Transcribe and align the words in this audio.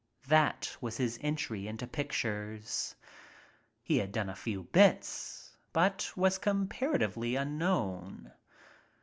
That 0.27 0.75
was 0.81 0.97
his 0.97 1.19
entry 1.21 1.67
into 1.67 1.85
pictures. 1.85 2.95
He 3.83 3.97
had 3.97 4.11
done 4.11 4.29
a 4.29 4.35
few 4.35 4.63
bits 4.63 5.55
but 5.73 6.11
was 6.15 6.39
comparatively 6.39 7.35
unknown. 7.35 8.31